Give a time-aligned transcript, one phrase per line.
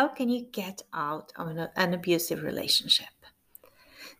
[0.00, 3.14] how can you get out of an, an abusive relationship?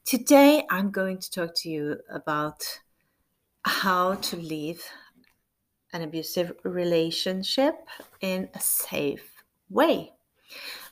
[0.05, 2.81] Today, I'm going to talk to you about
[3.65, 4.85] how to leave
[5.95, 7.77] an abusive relationship
[8.21, 10.13] in a safe way.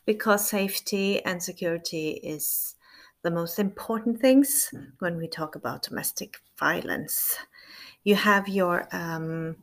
[0.06, 2.74] Because safety and security is
[3.20, 7.36] the most important things when we talk about domestic violence.
[8.04, 9.56] You have your um,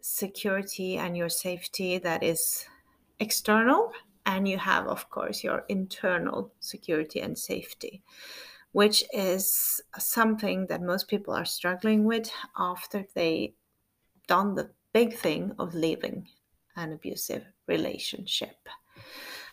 [0.00, 2.64] security and your safety that is
[3.18, 3.90] external,
[4.26, 8.02] and you have, of course, your internal security and safety,
[8.72, 13.54] which is something that most people are struggling with after they
[14.26, 16.26] done the big thing of leaving
[16.74, 18.56] an abusive relationship.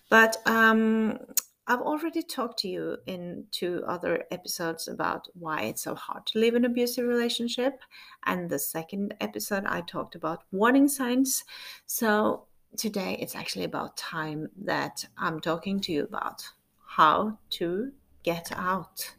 [0.10, 1.20] But um,
[1.68, 6.40] I've already talked to you in two other episodes about why it's so hard to
[6.40, 7.80] leave an abusive relationship.
[8.26, 11.46] And the second episode, I talked about warning signs.
[11.86, 16.44] So today, it's actually about time that I'm talking to you about
[16.86, 17.92] how to
[18.24, 19.16] get out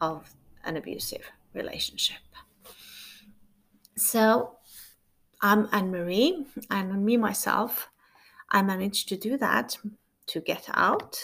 [0.00, 2.18] of an abusive relationship.
[3.96, 4.56] So,
[5.40, 7.90] I'm Anne Marie, and me myself,
[8.50, 9.76] I managed to do that
[10.28, 11.18] to get out.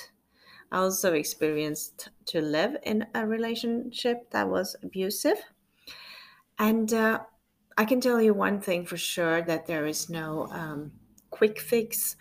[0.71, 5.39] I also experienced to live in a relationship that was abusive.
[6.59, 7.21] And uh,
[7.77, 10.93] I can tell you one thing for sure that there is no um,
[11.33, 12.17] quick fix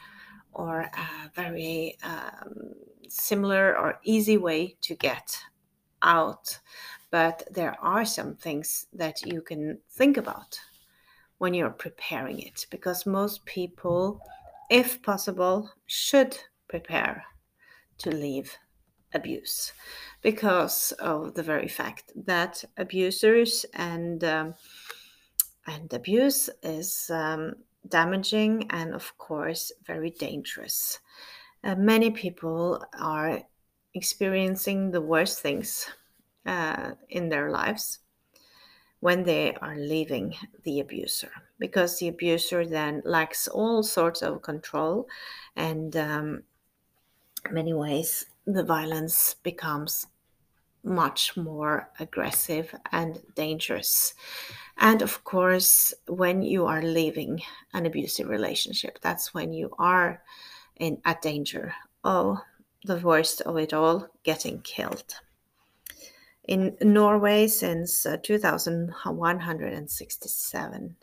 [0.54, 2.73] or a very um,
[3.08, 5.38] similar or easy way to get
[6.02, 6.59] out.
[7.12, 10.59] But there are some things that you can think about
[11.38, 14.22] when you're preparing it because most people,
[14.70, 16.38] if possible, should
[16.68, 17.23] prepare
[17.98, 18.58] to leave
[19.14, 19.73] abuse
[20.22, 24.53] because of the very fact that abusers and um,
[25.68, 27.53] and abuse is um,
[27.88, 31.00] damaging and of course very dangerous.
[31.64, 33.42] Uh, many people are
[33.94, 35.88] experiencing the worst things
[36.46, 38.00] uh, in their lives
[39.00, 45.08] when they are leaving the abuser because the abuser then lacks all sorts of control
[45.56, 46.44] and um,
[47.52, 50.08] many ways the violence becomes
[50.84, 54.14] much more aggressive and dangerous
[54.78, 57.42] and of course when you are leaving
[57.74, 60.22] an abusive relationship that's when you are
[60.78, 62.41] in at danger Oh,
[62.84, 65.20] the worst of it all getting killed
[66.46, 70.96] in Norway, since uh, 2,167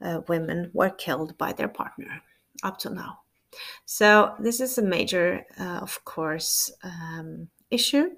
[0.00, 2.22] uh, women were killed by their partner
[2.62, 3.18] up to now.
[3.84, 8.10] So, this is a major, uh, of course, um, issue.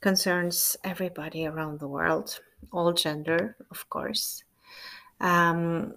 [0.00, 2.40] Concerns everybody around the world,
[2.72, 4.44] all gender, of course.
[5.20, 5.94] Um,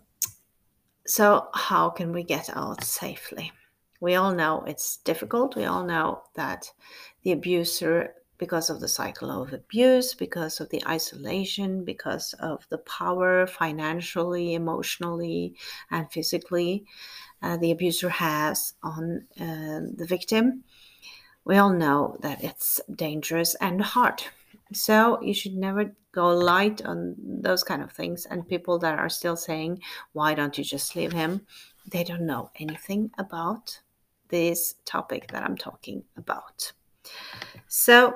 [1.05, 3.51] so, how can we get out safely?
[3.99, 5.55] We all know it's difficult.
[5.55, 6.71] We all know that
[7.23, 12.79] the abuser because of the cycle of abuse, because of the isolation, because of the
[12.79, 15.53] power financially, emotionally,
[15.91, 16.83] and physically
[17.43, 20.63] uh, the abuser has on uh, the victim.
[21.45, 24.23] We all know that it's dangerous and hard.
[24.73, 28.25] So you should never go light on those kind of things.
[28.25, 29.81] And people that are still saying,
[30.13, 31.41] why don't you just leave him?
[31.89, 33.79] They don't know anything about
[34.29, 36.71] this topic that I'm talking about.
[37.67, 38.15] So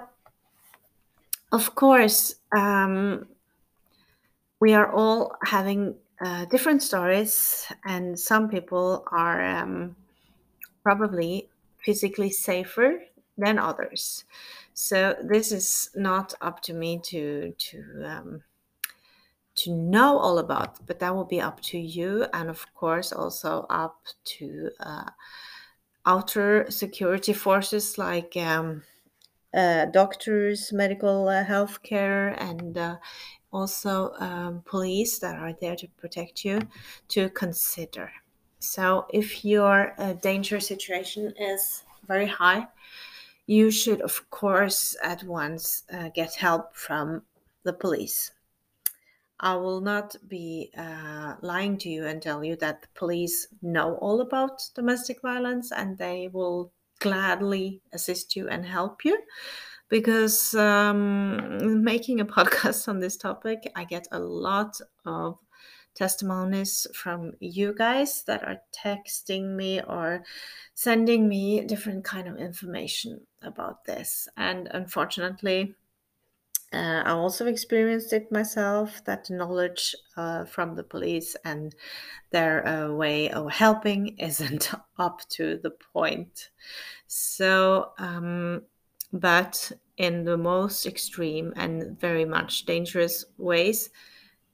[1.52, 3.28] of course, um,
[4.59, 9.96] we are all having uh, different stories, and some people are um,
[10.84, 13.00] probably physically safer
[13.38, 14.25] than others.
[14.73, 18.44] So this is not up to me to to um,
[19.56, 23.66] to know all about, but that will be up to you, and of course also
[23.69, 24.01] up
[24.38, 25.09] to uh,
[26.06, 28.84] outer security forces like um,
[29.53, 32.97] uh, doctors, medical uh, health care, and uh,
[33.52, 36.59] also um, police that are there to protect you
[37.08, 38.11] to consider.
[38.59, 42.67] So, if your uh, danger situation is very high,
[43.47, 47.24] you should, of course, at once uh, get help from
[47.64, 48.32] the police.
[49.40, 53.96] I will not be uh, lying to you and tell you that the police know
[53.96, 59.22] all about domestic violence and they will gladly assist you and help you
[59.90, 65.38] because um, making a podcast on this topic, I get a lot of
[65.96, 70.24] testimonies from you guys that are texting me or
[70.74, 75.76] sending me different kind of information about this and unfortunately
[76.74, 81.74] Uh, I also experienced it myself that knowledge uh, from the police and
[82.32, 86.52] their uh, way of helping isn't up to the point.
[87.08, 88.64] So, um,
[89.14, 93.90] but in the most extreme and very much dangerous ways,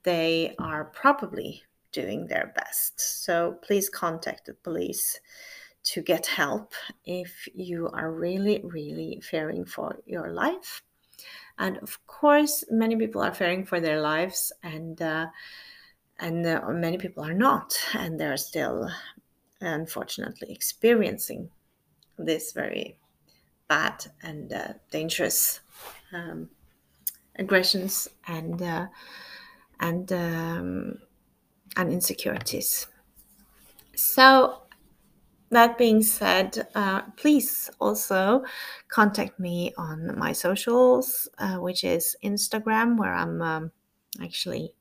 [0.04, 1.62] they are probably
[1.92, 3.00] doing their best.
[3.24, 5.20] So please contact the police
[5.84, 10.82] to get help if you are really, really fearing for your life.
[11.58, 15.26] And of course, many people are fearing for their lives, and uh,
[16.18, 18.88] and uh, many people are not, and they're still,
[19.60, 21.50] unfortunately, experiencing
[22.16, 22.96] this very
[23.68, 25.60] bad and uh, dangerous
[26.12, 26.48] um,
[27.36, 28.86] aggressions and uh,
[29.82, 30.98] and um,
[31.76, 32.86] and insecurities.
[33.94, 34.62] So
[35.50, 38.44] that being said, uh, please also
[38.88, 43.72] contact me on my socials, uh, which is Instagram, where I'm um,
[44.22, 44.74] actually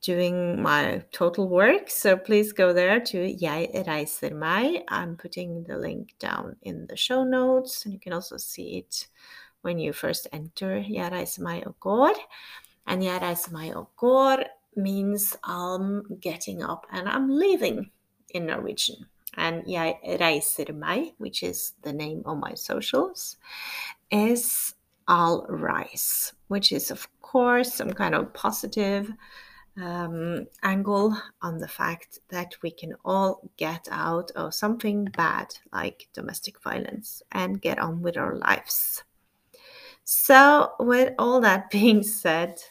[0.00, 1.90] doing my total work.
[1.90, 4.82] So please go there to Jeg reiser.
[4.88, 9.08] I'm putting the link down in the show notes, and you can also see it
[9.62, 11.66] when you first enter Jeg reiser meg.
[12.86, 13.02] And
[13.52, 14.44] meg og går
[14.76, 17.90] means I'm getting up and I'm leaving
[18.30, 19.06] in Norwegian.
[19.36, 23.36] And Jeg reiser meg, which is the name of my socials,
[24.10, 24.74] is
[25.08, 29.12] I'll rise, which is, of course, some kind of positive
[29.80, 36.08] um, angle on the fact that we can all get out of something bad like
[36.14, 39.04] domestic violence and get on with our lives.
[40.04, 42.62] So, with all that being said,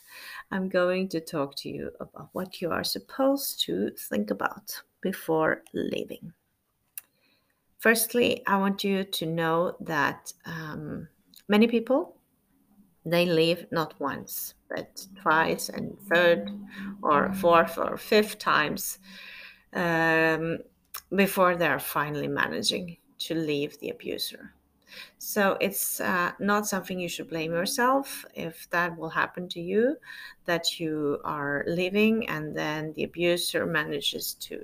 [0.52, 5.64] I'm going to talk to you about what you are supposed to think about before
[5.74, 6.34] leaving.
[7.80, 11.08] Firstly, I want you to know that um,
[11.48, 12.16] many people
[13.06, 16.50] they leave not once but twice and third
[17.04, 18.98] or fourth or fifth times
[19.74, 20.58] um,
[21.16, 24.54] before they're finally managing to leave the abuser.
[25.18, 29.98] So it's uh, not something you should blame yourself if that will happen to you,
[30.46, 34.64] that you are leaving and then the abuser manages to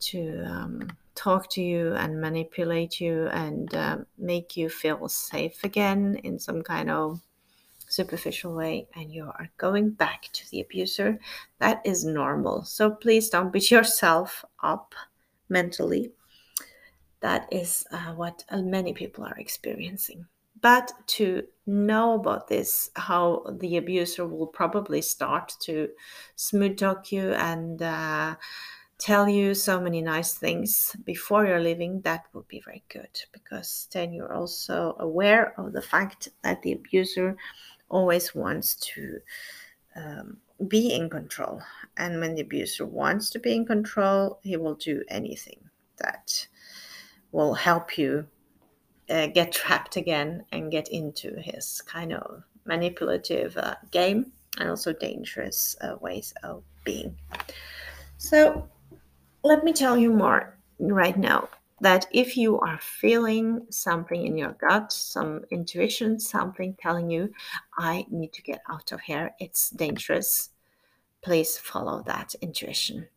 [0.00, 6.20] to um, talk to you and manipulate you and uh, make you feel safe again
[6.24, 7.20] in some kind of
[7.88, 11.18] superficial way and you are going back to the abuser,
[11.58, 12.64] that is normal.
[12.64, 14.94] So please don't beat yourself up
[15.48, 16.10] mentally.
[17.24, 20.26] That is uh, what uh, many people are experiencing.
[20.60, 25.88] But to know about this, how the abuser will probably start to
[26.36, 28.36] smooth talk you and uh,
[28.98, 33.88] tell you so many nice things before you're leaving, that would be very good because
[33.94, 37.38] then you're also aware of the fact that the abuser
[37.88, 39.18] always wants to
[39.96, 40.36] um,
[40.68, 41.62] be in control.
[41.96, 46.48] And when the abuser wants to be in control, he will do anything that
[47.34, 48.24] will help you
[49.10, 54.92] uh, get trapped again and get into his kind of manipulative uh, game and also
[54.92, 57.16] dangerous uh, ways of being.
[58.18, 58.68] So,
[59.42, 61.48] let me tell you more right now
[61.80, 67.30] that if you are feeling something in your gut, some intuition, something telling you,
[67.76, 70.50] I need to get out of here, it's dangerous,
[71.20, 73.08] please follow that intuition.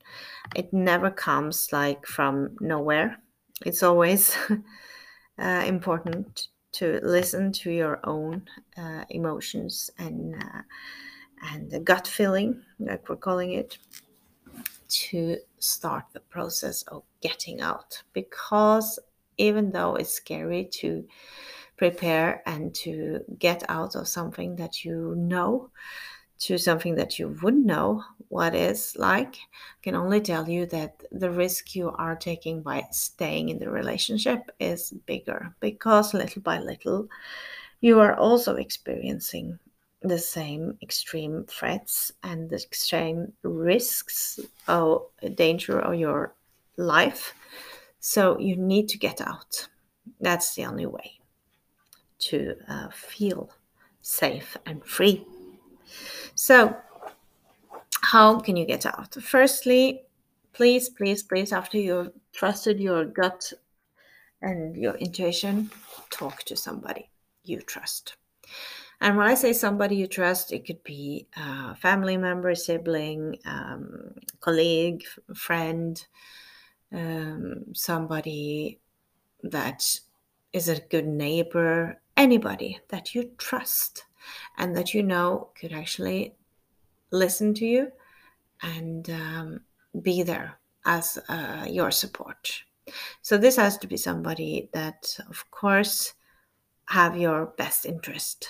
[0.56, 3.20] It never comes like from nowhere.
[3.66, 4.36] It's always
[5.40, 8.48] uh, important to listen to your own
[8.78, 10.62] uh, emotions and uh,
[11.54, 13.78] and the gut feeling, like we're calling it,
[14.88, 18.02] to start the process of getting out.
[18.14, 19.00] Because
[19.38, 21.08] even though it's scary to
[21.78, 25.70] prepare and to get out of something that you know
[26.40, 31.04] to something that you wouldn't know what is like I can only tell you that
[31.12, 36.60] the risk you are taking by staying in the relationship is bigger because little by
[36.60, 37.08] little
[37.82, 39.60] you are also experiencing
[40.02, 46.34] the same extreme threats and the extreme risks or danger of your
[46.78, 47.34] life.
[48.00, 49.68] So you need to get out.
[50.22, 51.20] That's the only way
[52.20, 53.50] to uh, feel
[54.02, 55.26] safe and free.
[56.38, 56.78] So,
[58.02, 59.16] how can you get out?
[59.16, 60.04] Firstly,
[60.54, 63.52] please, please, please, after you've trusted your gut
[64.44, 65.72] and your intuition,
[66.12, 67.10] talk to somebody
[67.44, 68.18] you trust.
[69.02, 74.14] And when I say somebody you trust, it could be a family member, sibling, um,
[74.40, 76.06] colleague, friend,
[76.94, 78.80] um, somebody
[79.42, 80.00] that
[80.54, 84.07] is a good neighbor, anybody that you trust.
[84.58, 86.36] And that you know could actually
[87.12, 87.92] listen to you
[88.62, 89.62] and um,
[90.02, 92.64] be there as uh, your support.
[93.22, 96.14] So this has to be somebody that, of course,
[96.90, 98.48] have your best interest.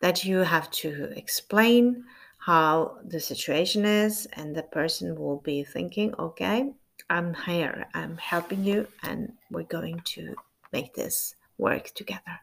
[0.00, 2.04] That you have to explain
[2.38, 6.70] how the situation is, and the person will be thinking, okay,
[7.10, 10.34] I'm here, I'm helping you, and we're going to
[10.72, 12.40] make this work together.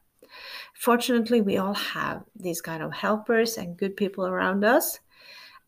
[0.74, 5.00] Fortunately, we all have these kind of helpers and good people around us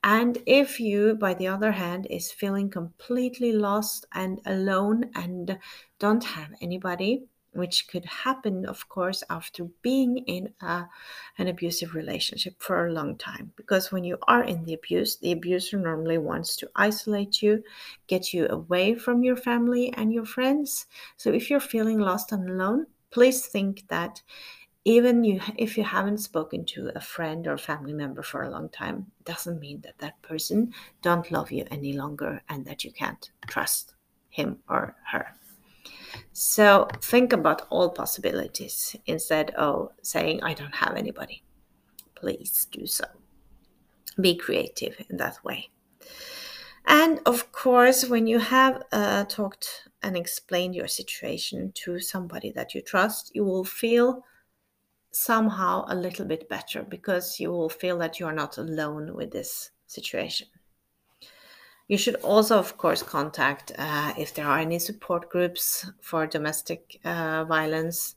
[0.03, 5.57] and if you, by the other hand, is feeling completely lost and alone and
[5.99, 10.85] don't have anybody, which could happen, of course, after being in a,
[11.39, 13.51] an abusive relationship for a long time.
[13.55, 17.63] Because when you are in the abuse, the abuser normally wants to isolate you,
[18.05, 20.85] get you away from your family and your friends.
[21.17, 24.21] So if you're feeling lost and alone, please think that
[24.87, 28.69] even you if you haven't spoken to a friend or family member for a long
[28.69, 33.31] time doesn't mean that that person don't love you any longer and that you can't
[33.47, 33.95] trust
[34.29, 35.35] him or her.
[36.31, 41.43] So think about all possibilities instead of saying i don't have anybody.
[42.15, 43.05] Please do so.
[44.21, 45.69] Be creative in that way.
[46.85, 52.73] And of course when you have uh, talked and explained your situation to somebody that
[52.73, 54.23] you trust you will feel
[55.11, 59.31] somehow a little bit better because you will feel that you are not alone with
[59.31, 60.47] this situation.
[61.87, 66.99] You should also, of course, contact uh, if there are any support groups for domestic
[67.05, 68.15] uh, violence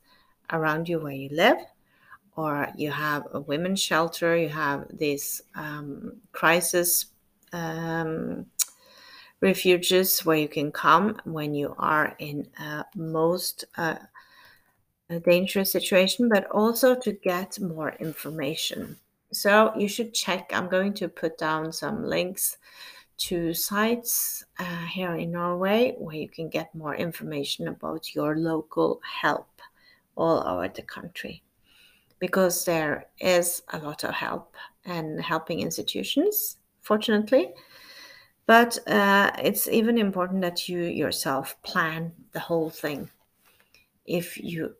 [0.52, 1.59] around you where you live,
[2.37, 7.06] or you have a women's shelter, you have these um, crisis
[7.52, 8.47] um,
[9.40, 13.97] refuges where you can come when you are in uh, most uh,
[15.11, 18.97] a dangerous situation, but also to get more information.
[19.33, 20.50] So you should check.
[20.52, 22.57] I'm going to put down some links
[23.19, 29.00] to sites uh, here in Norway where you can get more information about your local
[29.05, 29.61] help
[30.17, 31.43] all over the country.
[32.19, 37.52] Because there is a lot of help and helping institutions, fortunately.
[38.47, 43.11] But uh, it's even important that you yourself plan the whole thing.
[44.07, 44.75] If you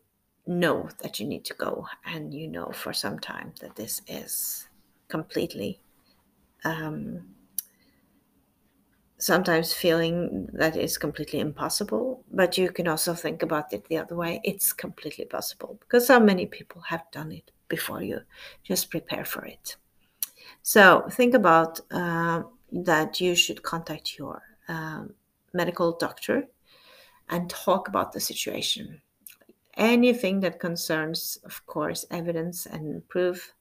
[0.47, 4.67] know that you need to go and you know for some time that this is
[5.07, 5.79] completely
[6.63, 7.25] um,
[9.17, 14.15] sometimes feeling that it's completely impossible but you can also think about it the other
[14.15, 14.41] way.
[14.43, 18.21] It's completely possible because so many people have done it before you.
[18.63, 19.75] Just prepare for it.
[20.63, 25.13] So think about uh, that you should contact your um,
[25.53, 26.47] medical doctor
[27.29, 29.01] and talk about the situation
[29.75, 33.53] anything that concerns, of course, evidence and proof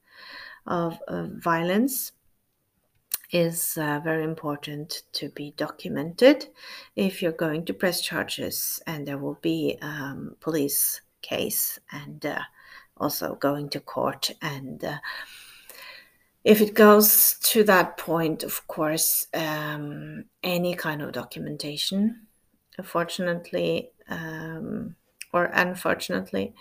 [0.67, 2.12] of, violence
[3.33, 6.47] is uh, very important to be documented.
[6.97, 12.40] If you're going to press charges and there will be um, police case and uh,
[12.97, 14.99] also going to court and uh,
[16.45, 22.26] if it goes to that point of course um, any kind of documentation
[22.79, 24.95] unfortunately um,
[25.33, 26.55] or unfortunately,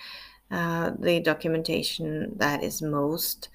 [0.51, 3.49] uh, the documentation that is most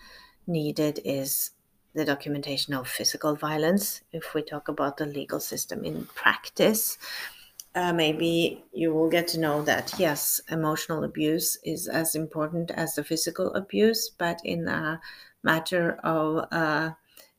[0.47, 1.51] needed is
[1.95, 4.03] the documentation of physical violence.
[4.13, 6.99] If we talk about the legal system in practice,
[7.75, 12.95] uh, maybe you will get to know that yes, emotional abuse is as important as
[12.95, 15.01] the physical abuse, but in a
[15.43, 16.91] matter of uh,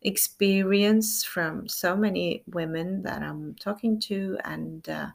[0.05, 5.07] experience from so many women that I'm talking to and uh,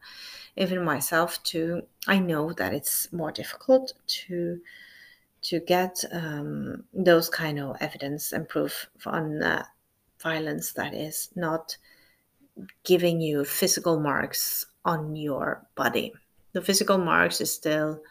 [0.57, 4.61] even myself too i know that it's more difficult to
[5.43, 9.65] to get um, those kind of evidence and proof on uh,
[10.23, 11.77] violence that is not
[12.85, 16.13] giving you physical marks on your body.
[16.53, 18.03] The physical marks is still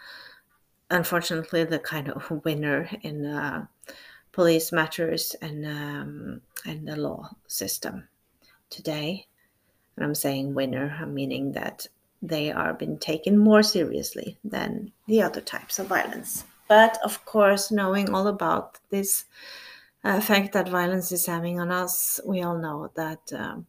[0.90, 3.68] unfortunately the kind of winner in uh,
[4.32, 8.08] police matters and um, and the law system
[8.70, 9.26] today
[9.96, 11.88] and i'm saying winner i'm meaning that
[12.22, 16.44] they are being taken more seriously than the other types of violence.
[16.68, 19.26] But of course, knowing all about this
[20.04, 23.66] effect that violence is having on us, we all know that um,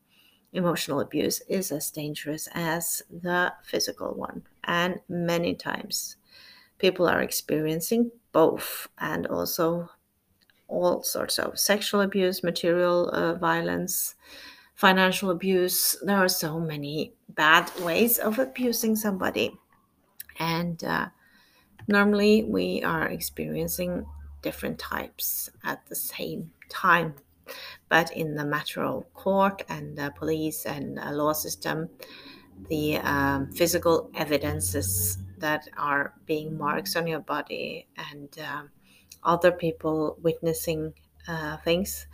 [0.52, 4.43] emotional abuse is as dangerous as the physical one.
[4.64, 6.17] And many times
[6.79, 9.88] people are experiencing both and also
[10.71, 14.15] all sorts of sexual abuse, material uh, violence,
[14.75, 15.97] financial abuse.
[16.03, 19.53] There are so many bad ways of abusing somebody.
[20.39, 21.09] And uh,
[21.87, 24.07] normally we are experiencing
[24.43, 27.15] different types at the same time.
[27.89, 31.91] But in the matter of court and the police and law system,
[32.69, 38.71] the um, physical evidences that are being marks on your body and um,
[39.25, 40.95] other people witnessing
[41.29, 42.07] uh, things.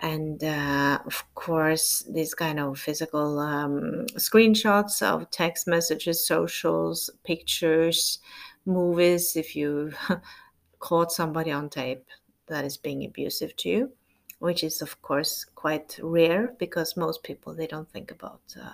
[0.00, 8.18] And uh, of course these kind of physical um, screenshots of text messages socials pictures
[8.66, 9.92] movies if you
[10.80, 12.06] caught somebody on tape
[12.46, 13.92] that is being abusive to you
[14.40, 18.72] which is of course quite rare because most people they don't think about uh,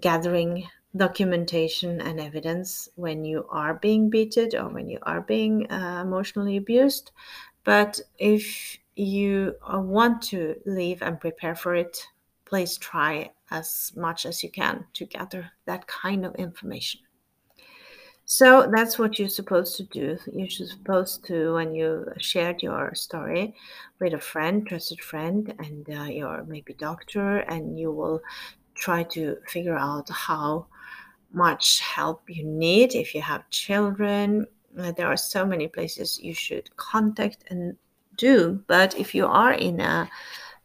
[0.00, 6.00] gathering documentation and evidence when you are being beaten or when you are being uh,
[6.02, 7.10] emotionally abused
[7.64, 12.06] but if you uh, want to leave and prepare for it,
[12.44, 17.00] please try as much as you can to gather that kind of information.
[18.26, 20.18] So that's what you're supposed to do.
[20.32, 23.54] You're supposed to, when you shared your story
[24.00, 28.22] with a friend, trusted friend, and uh, your maybe doctor, and you will
[28.74, 30.66] try to figure out how
[31.32, 34.46] much help you need if you have children.
[34.78, 37.76] Uh, there are so many places you should contact and
[38.16, 38.62] do.
[38.66, 40.08] But if you are in a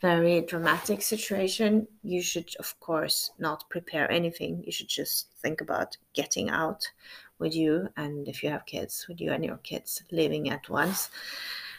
[0.02, 4.64] very dramatic situation, you should, of course, not prepare anything.
[4.66, 6.88] You should just think about getting out
[7.38, 11.10] with you, and if you have kids, with you and your kids living at once.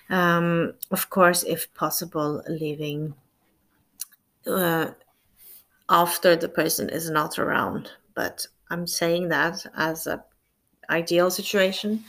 [0.09, 3.15] Um, of course, if possible, leaving
[4.47, 4.91] uh,
[5.90, 7.90] after the person is not around.
[8.14, 10.25] But I'm saying that as a
[10.88, 12.04] ideal situation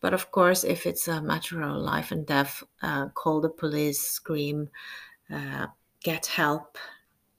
[0.00, 4.00] but of course, if it's a matter of life and death, uh, call the police,
[4.00, 4.68] scream,
[5.32, 5.66] uh,
[6.02, 6.78] get help,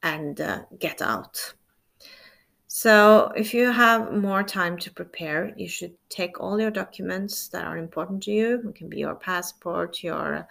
[0.02, 1.54] and uh, get out.
[2.66, 7.64] So, if you have more time to prepare, you should take all your documents that
[7.64, 8.68] are important to you.
[8.68, 10.46] It can be your passport, your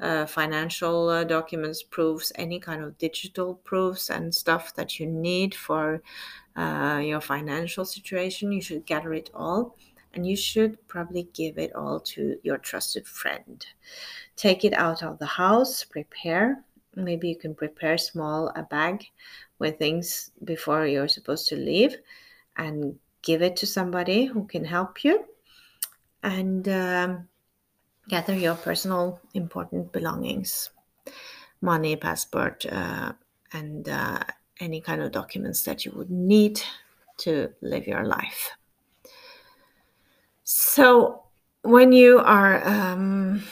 [0.00, 5.54] uh, financial uh, documents, proofs, any kind of digital proofs and stuff that you need
[5.54, 6.02] for
[6.56, 8.52] uh, your financial situation.
[8.52, 9.76] You should gather it all
[10.14, 13.64] and you should probably give it all to your trusted friend.
[14.36, 16.62] Take it out of the house, prepare.
[16.94, 19.04] Maybe you can prepare small a bag
[19.58, 21.96] with things before you're supposed to leave
[22.56, 25.24] and give it to somebody who can help you
[26.22, 27.28] and um,
[28.08, 30.70] gather your personal important belongings
[31.60, 33.12] money passport uh,
[33.52, 34.20] and uh,
[34.60, 36.60] any kind of documents that you would need
[37.16, 38.50] to live your life
[40.50, 41.24] so,
[41.60, 43.42] when you are um,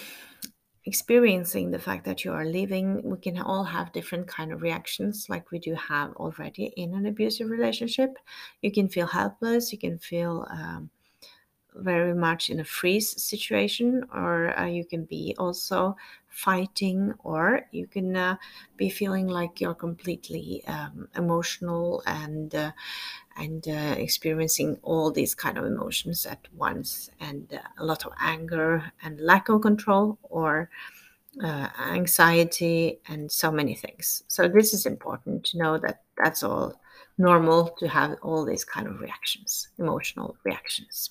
[0.86, 5.26] experiencing the fact that you are leaving, we can all have different kind of reactions,
[5.28, 8.16] like we do have already in an abusive relationship.
[8.62, 9.72] You can feel helpless.
[9.72, 10.88] You can feel um,
[11.78, 15.96] very much in a freeze situation, or uh, you can be also
[16.28, 18.36] fighting, or you can uh,
[18.76, 22.72] be feeling like you're completely um, emotional and uh,
[23.36, 28.12] and uh, experiencing all these kind of emotions at once and uh, a lot of
[28.20, 30.70] anger and lack of control or
[31.42, 34.22] uh, anxiety and so many things.
[34.28, 36.80] So this is important to know that that's all
[37.18, 41.10] normal to have all these kind of reactions emotional reactions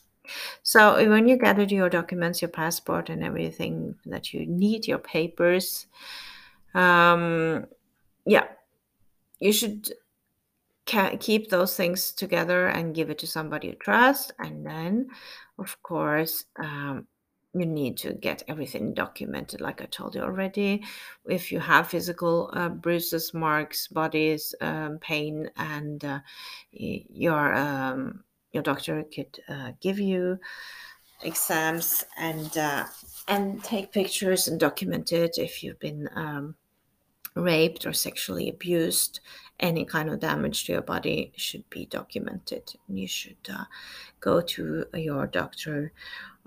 [0.63, 5.87] so when you gathered your documents your passport and everything that you need your papers
[6.73, 7.65] um,
[8.25, 8.45] yeah
[9.39, 9.91] you should
[10.85, 14.33] keep those things together and give it to somebody you trust.
[14.39, 15.09] And then,
[15.57, 17.07] of course, um,
[17.53, 20.83] you need to get everything documented, like I told you already.
[21.25, 26.19] If you have physical uh, bruises, marks, bodies, um, pain, and uh,
[26.71, 28.23] your um,
[28.55, 30.39] your doctor could uh, give you
[31.21, 32.85] exams and uh,
[33.27, 36.55] and take pictures and document it if you've been um,
[37.35, 39.19] raped or sexually abused
[39.59, 42.73] any kind of damage to your body should be documented.
[42.87, 43.65] You should uh,
[44.19, 45.91] go to your doctor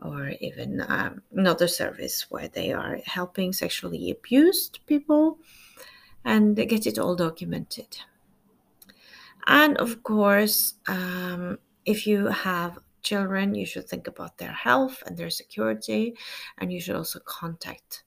[0.02, 5.38] or even um, another service where they are helping sexually abused people
[6.24, 7.98] and get it all documented.
[9.46, 15.16] And of course, um, if you have children, you should think about their health and
[15.16, 16.14] their security,
[16.58, 18.04] and you should also contact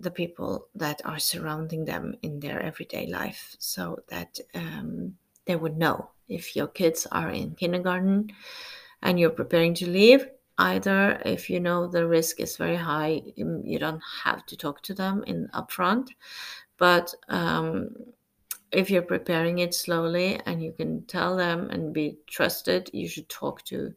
[0.00, 5.14] the people that are surrounding them in their everyday life so that um,
[5.46, 6.10] they would know.
[6.28, 8.32] If your kids are in kindergarten
[9.02, 10.26] and you're preparing to leave
[10.58, 14.94] either if you know the risk is very high you don't have to talk to
[14.94, 16.10] them in upfront
[16.78, 17.90] but um,
[18.72, 23.28] if you're preparing it slowly and you can tell them and be trusted you should
[23.28, 23.94] talk to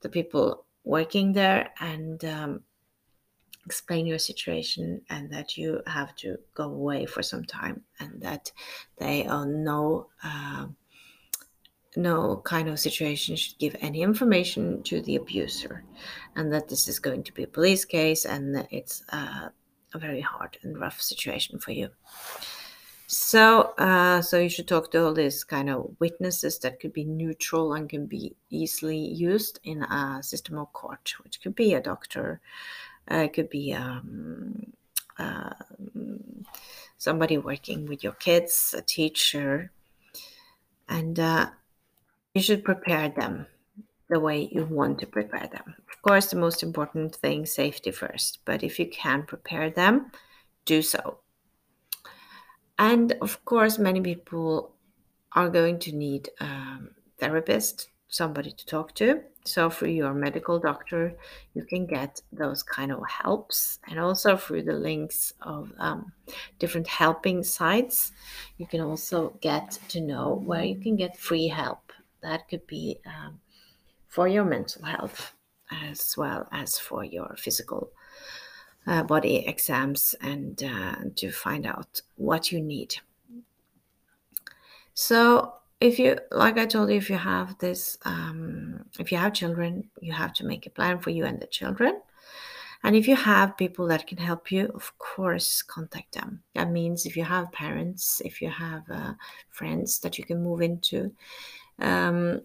[0.00, 2.60] the people working there and um,
[3.66, 8.50] explain your situation and that you have to go away for some time and that
[8.96, 10.66] they are no uh,
[11.96, 15.84] no kind of situation should give any information to the abuser
[16.36, 19.48] and that this is going to be a police case and it's uh,
[19.94, 21.88] a very hard and rough situation for you
[23.10, 27.04] so uh, so you should talk to all these kind of witnesses that could be
[27.04, 31.80] neutral and can be easily used in a system of court which could be a
[31.80, 32.40] doctor
[33.10, 34.72] uh, it could be um,
[35.18, 35.54] uh,
[36.98, 39.70] somebody working with your kids a teacher
[40.88, 41.46] and uh,
[42.34, 43.46] you should prepare them
[44.08, 45.74] the way you want to prepare them.
[45.92, 50.10] Of course, the most important thing, safety first, but if you can prepare them,
[50.64, 51.18] do so.
[52.78, 54.72] And of course, many people
[55.32, 59.20] are going to need a um, therapist, somebody to talk to.
[59.44, 61.14] So through your medical doctor,
[61.54, 66.12] you can get those kind of helps, and also through the links of um,
[66.58, 68.12] different helping sites,
[68.58, 71.88] you can also get to know where you can get free help
[72.22, 73.40] that could be um,
[74.08, 75.32] for your mental health
[75.70, 77.90] as well as for your physical
[78.86, 82.96] uh, body exams and uh, to find out what you need.
[84.94, 89.32] So, if you, like I told you, if you have this, um, if you have
[89.32, 92.00] children, you have to make a plan for you and the children.
[92.82, 96.42] And if you have people that can help you, of course, contact them.
[96.54, 99.14] That means if you have parents, if you have uh,
[99.50, 101.12] friends that you can move into,
[101.80, 102.42] um,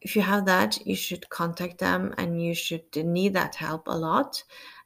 [0.00, 3.96] if you have that, you should contact them and you should need that help a
[3.96, 4.42] lot.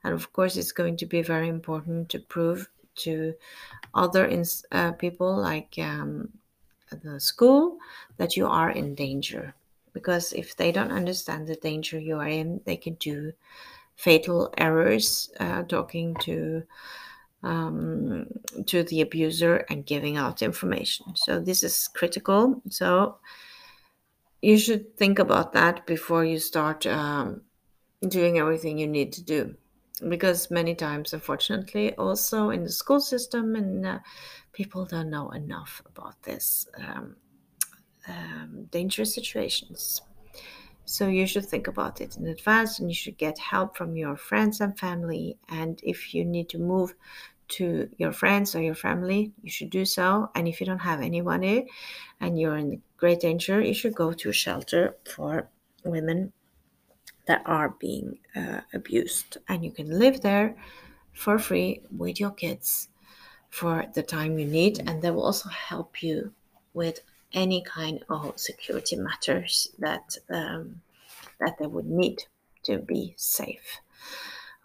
[0.06, 2.70] And of course, it's going to be very important to prove
[3.06, 3.34] to
[3.92, 4.30] other
[4.70, 6.28] uh, people like um,
[7.02, 7.78] the school
[8.16, 9.52] that you are in danger.
[9.92, 13.32] Because if they don't understand the danger you are in, they can do
[13.96, 16.62] fatal errors uh, talking to
[17.42, 18.28] um,
[18.66, 21.16] to the abuser and giving out information.
[21.16, 22.62] So this is critical.
[22.70, 23.16] So
[24.40, 27.40] you should think about that before you start um,
[28.06, 29.56] doing everything you need to do
[30.08, 33.98] because many times unfortunately also in the school system and uh,
[34.52, 37.16] people don't know enough about this um,
[38.08, 40.02] um, dangerous situations.
[40.84, 44.16] So you should think about it in advance and you should get help from your
[44.16, 45.36] friends and family.
[45.48, 46.94] And if you need to move
[47.48, 50.30] to your friends or your family, you should do so.
[50.34, 51.66] And if you don't have anybody
[52.20, 55.48] and you're in great danger, you should go to a shelter for
[55.84, 56.32] women
[57.26, 59.38] that are being uh, abused.
[59.48, 60.56] And you can live there
[61.12, 62.88] for free with your kids
[63.50, 64.80] for the time you need.
[64.86, 66.32] And they will also help you
[66.74, 67.00] with
[67.32, 70.80] any kind of security matters that um,
[71.40, 72.22] that they would need
[72.62, 73.80] to be safe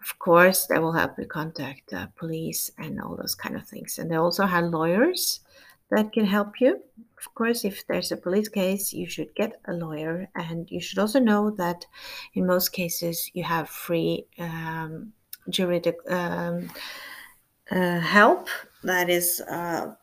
[0.02, 3.98] of course, they will help you contact the police and all those kind of things.
[3.98, 5.40] And they also have lawyers
[5.90, 6.82] that can help you.
[7.24, 10.28] Of course, if there's a police case, you should get a lawyer.
[10.34, 11.86] And you should also know that
[12.34, 15.12] in most cases, you have free um,
[15.48, 16.68] juridic um,
[17.70, 18.48] uh, help
[18.82, 19.94] that is uh,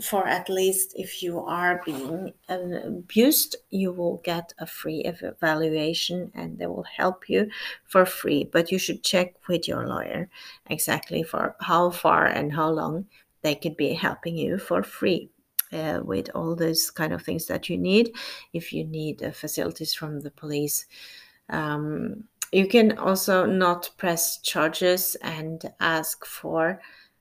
[0.00, 6.58] for at least if you are being abused, you will get a free evaluation and
[6.58, 7.48] they will help you
[7.84, 8.44] for free.
[8.44, 10.28] But you should check with your lawyer
[10.68, 13.06] exactly for how far and how long
[13.42, 15.30] they could be helping you for free.
[15.72, 18.14] Uh, with all those kind of things that you need,
[18.52, 20.84] if you need uh, facilities from the police,
[21.48, 26.78] um, you can also not press charges and ask for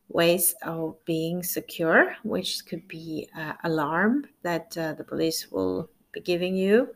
[0.09, 6.19] ways of being secure, which could be uh, alarm that uh, the police will be
[6.19, 6.89] giving you.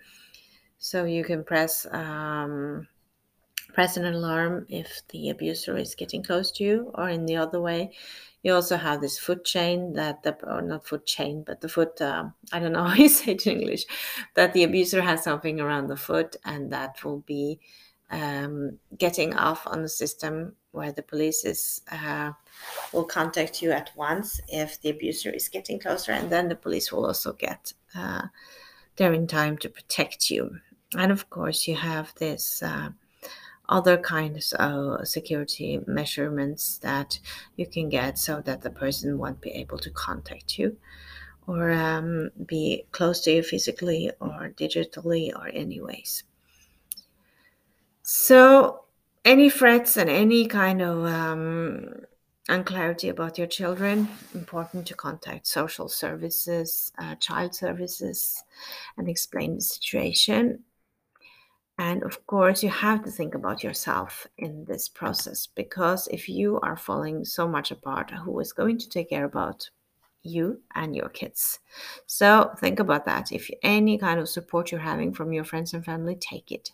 [0.77, 2.87] So you can press um,
[3.75, 7.59] press an alarm if the abuser is getting close to you, or in the other
[7.59, 7.91] way.
[8.41, 11.99] You also have this foot chain that the or not foot chain, but the foot.
[11.99, 13.85] Uh, I don't know how you say it in English.
[14.35, 17.59] That the abuser has something around the foot, and that will be
[18.11, 22.31] um, getting off on the system where the police is uh,
[22.93, 26.93] will contact you at once if the abuser is getting closer, and then the police
[26.93, 28.21] will also get uh,
[28.95, 30.59] there in time to protect you.
[30.97, 32.89] And of course, you have this uh,
[33.69, 37.19] other kinds of security measurements that
[37.55, 40.77] you can get so that the person won't be able to contact you
[41.47, 46.23] or um, be close to you physically or digitally or anyways.
[48.01, 48.85] So,
[49.23, 52.05] any threats and any kind of um,
[52.47, 58.43] unclarity about your children, important to contact social services, uh, child services,
[58.97, 60.63] and explain the situation.
[61.77, 66.59] And of course, you have to think about yourself in this process because if you
[66.61, 69.69] are falling so much apart, who is going to take care about
[70.23, 71.59] you and your kids?
[72.05, 73.31] So think about that.
[73.31, 76.71] If any kind of support you're having from your friends and family, take it.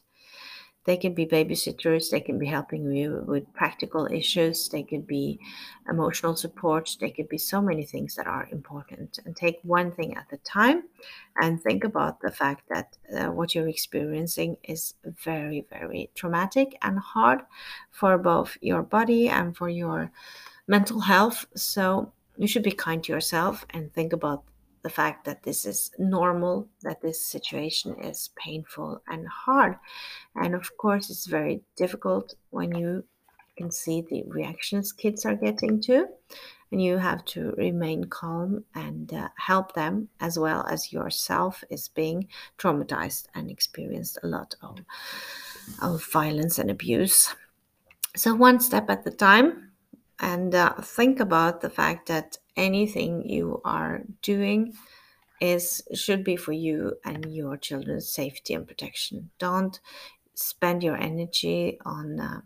[0.85, 5.39] They can be babysitters, they can be helping you with practical issues, they could be
[5.87, 9.19] emotional support, they could be so many things that are important.
[9.23, 10.83] And take one thing at a time
[11.39, 16.97] and think about the fact that uh, what you're experiencing is very, very traumatic and
[16.97, 17.41] hard
[17.91, 20.11] for both your body and for your
[20.67, 21.45] mental health.
[21.55, 24.43] So you should be kind to yourself and think about
[24.83, 29.77] the fact that this is normal, that this situation is painful and hard.
[30.35, 33.03] And of course, it's very difficult when you
[33.57, 36.07] can see the reactions kids are getting to,
[36.71, 41.89] and you have to remain calm and uh, help them as well as yourself is
[41.89, 44.79] being traumatized and experienced a lot of,
[45.81, 47.35] of violence and abuse.
[48.15, 49.70] So, one step at a time,
[50.21, 54.73] and uh, think about the fact that anything you are doing
[55.41, 59.31] is should be for you and your children's safety and protection.
[59.39, 59.79] Don't
[60.35, 62.41] spend your energy on uh,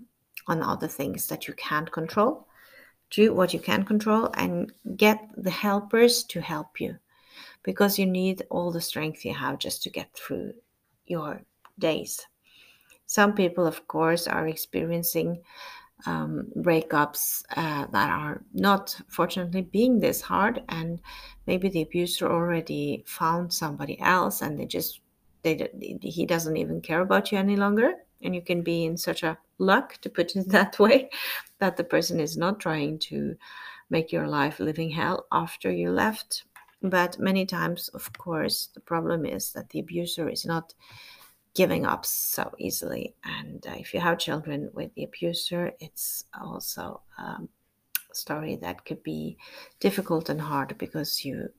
[0.48, 2.48] on other things that you can't control.
[3.10, 6.96] Do what you can control and get the helpers to help you
[7.64, 10.54] because you need all the strength you have just to get through
[11.06, 11.42] your
[11.78, 12.26] days.
[13.06, 15.44] Some people, of course, are experiencing
[16.06, 21.02] um, breakups uh, that are not fortunately being this hard and
[21.48, 25.02] maybe the abuser already found somebody else and they just
[25.44, 25.70] they
[26.02, 29.38] he doesn't even care about you any longer and you can be in such a
[29.58, 31.10] luck to put it that way
[31.60, 33.36] that the person is not trying to
[33.90, 36.44] make your life living hell after you left.
[36.82, 40.74] But many times of course the problem is that the abuser is not
[41.56, 43.16] giving up so easily.
[43.24, 47.50] And uh, if you have children with the abuser, it's also um,
[48.12, 49.38] a story that could be
[49.80, 51.50] difficult and hard because you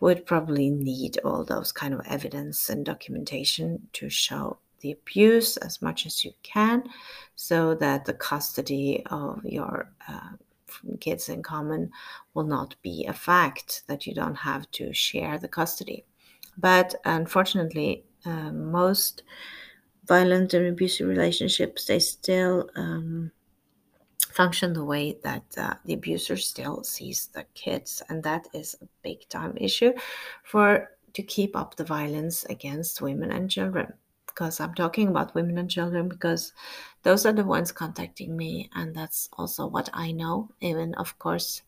[0.00, 5.82] would probably need all those kind of evidence and documentation to show the abuse as
[5.82, 6.82] much as you can
[7.36, 10.30] so that the custody of your uh,
[11.00, 11.90] kids in common
[12.32, 16.06] will not be a fact that you don't have to share the custody
[16.56, 19.22] but unfortunately um, most
[20.06, 23.30] violent and abusive relationships they still um,
[24.32, 28.86] function the way that uh, the abuser still sees the kids and that is a
[29.02, 29.92] big time issue
[30.44, 33.92] for to keep up the violence against women and children
[34.26, 36.52] because i'm talking about women and children because
[37.02, 41.62] those are the ones contacting me and that's also what i know even of course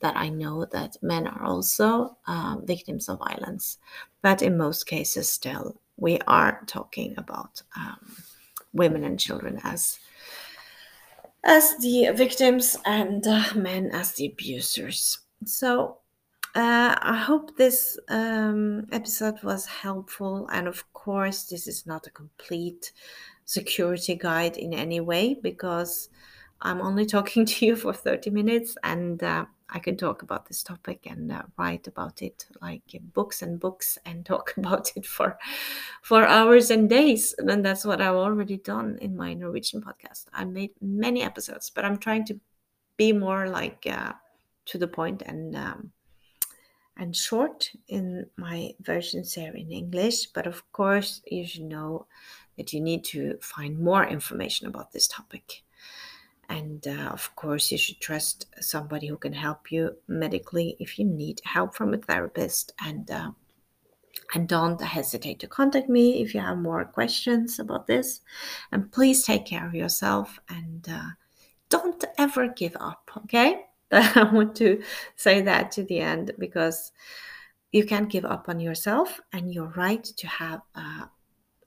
[0.00, 3.78] that I know that men are also uh, victims of violence.
[4.22, 8.16] But in most cases, still, we are talking about um,
[8.72, 9.98] women and children as
[11.44, 15.18] as the victims and uh, men as the abusers.
[15.44, 15.98] So
[16.54, 20.48] uh, I hope this um, episode was helpful.
[20.52, 22.92] And of course, this is not a complete
[23.44, 26.08] security guide in any way because
[26.62, 30.62] I'm only talking to you for 30 minutes and uh, I can talk about this
[30.62, 35.38] topic and uh, write about it like books and books and talk about it for
[36.02, 37.34] for hours and days.
[37.38, 40.26] And that's what I've already done in my Norwegian podcast.
[40.32, 42.40] I made many episodes, but I'm trying to
[42.96, 44.12] be more like uh,
[44.66, 45.92] to the point and um,
[46.96, 50.26] and short in my versions here in English.
[50.26, 52.06] But of course, you should know
[52.56, 55.64] that you need to find more information about this topic
[56.48, 61.04] and uh, of course, you should trust somebody who can help you medically if you
[61.04, 62.72] need help from a therapist.
[62.84, 63.30] And uh,
[64.34, 68.20] and don't hesitate to contact me if you have more questions about this.
[68.72, 71.10] And please take care of yourself and uh,
[71.68, 73.10] don't ever give up.
[73.18, 74.82] Okay, I want to
[75.16, 76.92] say that to the end because
[77.72, 81.10] you can't give up on yourself, and you're right to have a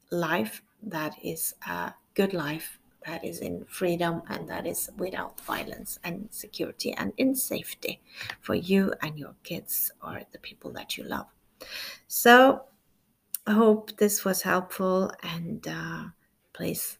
[0.10, 5.98] life that is a good life that is in freedom and that is without violence
[6.04, 8.02] and security and in safety
[8.42, 11.26] for you and your kids or the people that you love.
[12.08, 12.64] So
[13.48, 16.04] I hope this was helpful and uh,
[16.54, 17.00] please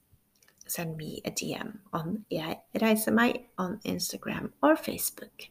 [0.66, 2.58] send me a DM on Jeg
[3.58, 5.50] on Instagram or Facebook.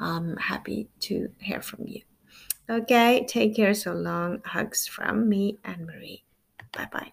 [0.00, 2.02] I'm happy to hear from you.
[2.68, 4.42] Okay, take care so long.
[4.44, 6.24] Hugs from me Anne Marie.
[6.72, 7.12] Bye bye.